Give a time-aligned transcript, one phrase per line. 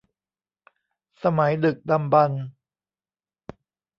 [1.23, 2.43] สมัยดึกดำบรรพ์